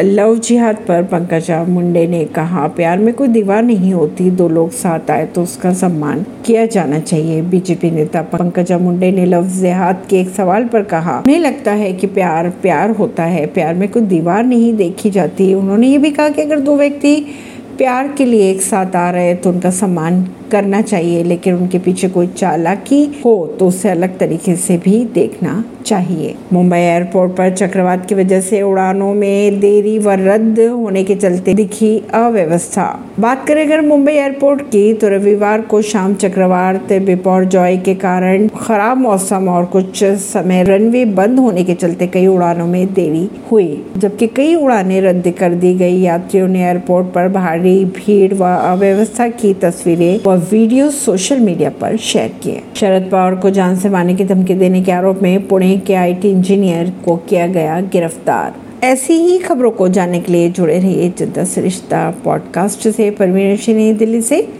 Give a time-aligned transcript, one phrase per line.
[0.00, 4.70] Love जिहाद पर पंकजा मुंडे ने कहा, प्यार में कोई दीवार नहीं होती, दो लोग
[4.70, 10.02] साथ आए तो उसका सम्मान किया जाना चाहिए। बीजेपी नेता पंकजा मुंडे ने लव जिहाद
[10.10, 13.88] के एक सवाल पर कहा, उन्हें लगता है कि प्यार प्यार होता है, प्यार में
[13.88, 17.24] कोई दीवार नहीं देखी जाती। उन्होंने ये भी कहा कि अगर दो व्यक्ति
[17.82, 21.78] प्यार के लिए एक साथ आ रहे हैं तो उनका सम्मान करना चाहिए, लेकिन उनके
[21.78, 27.54] पीछे कोई चालाकी हो तो उसे अलग तरीके से भी देखना चाहिए। मुंबई एयरपोर्ट पर
[27.54, 32.84] चक्रवात की वजह से उड़ानों में देरी व रद्द होने के चलते दिखी अव्यवस्था।
[33.20, 38.46] बात करें अगर मुंबई एयरपोर्ट की तो रविवार को शाम चक्रवात बिपौर जॉय के कारण
[38.60, 43.84] खराब मौसम और कुछ समय रनवे बंद होने के चलते कई उड़ानों में देरी हुई,
[43.96, 49.28] जबकि कई उड़ानें रद्द कर दी गई। यात्रियों ने एयरपोर्ट पर भारी भीड़ व अव्यवस्था
[49.28, 54.14] की तस्वीरें व वीडियो सोशल मीडिया पर शेयर किए। शरद पवार को जान से मारने
[54.14, 58.54] की धमकी देने के आरोप में पुणे के आईटी इंजीनियर को किया गया गिरफ़्तार।
[58.86, 64.22] ऐसी ही खबरों को जानने के लिए जुड़े रहिए जनता सरिश्ता पॉडकास्ट से। परवीन दिल्ली
[64.22, 64.48] से।